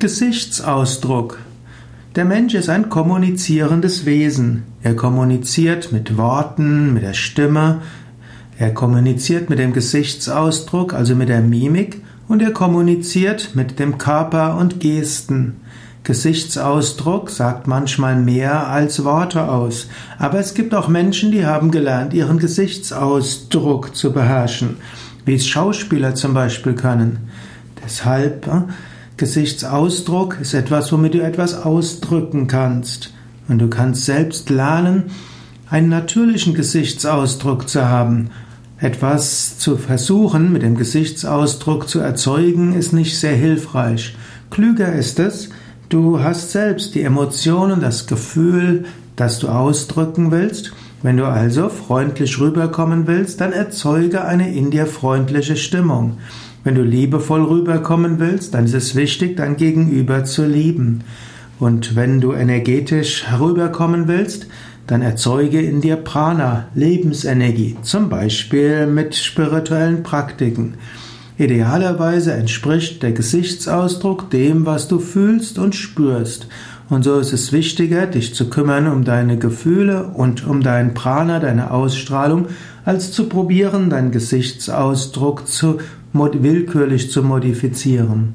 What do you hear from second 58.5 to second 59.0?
dann ist es